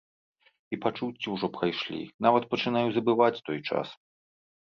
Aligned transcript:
І 0.77 0.77
пачуцці 0.85 1.33
ўжо 1.33 1.49
прайшлі, 1.57 1.99
нават 2.27 2.47
пачынаю 2.53 2.87
забываць 2.97 3.43
той 3.51 3.59
час. 3.69 3.87